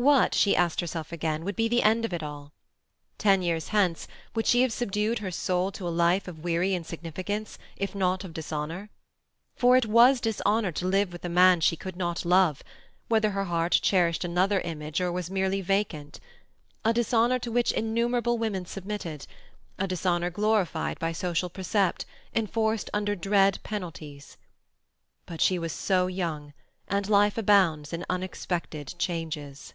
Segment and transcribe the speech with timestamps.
[0.00, 2.52] What, she asked herself again, would be the end of it all?
[3.18, 7.58] Ten years hence, would she have subdued her soul to a life of weary insignificance,
[7.76, 8.90] if not of dishonour?
[9.56, 12.62] For it was dishonour to live with a man she could not love,
[13.08, 16.20] whether her heart cherished another image or was merely vacant.
[16.84, 19.26] A dishonour to which innumerable women submitted,
[19.80, 22.06] a dishonour glorified by social precept,
[22.36, 24.36] enforced under dread penalties.
[25.26, 26.52] But she was so young,
[26.86, 29.74] and life abounds in unexpected changes.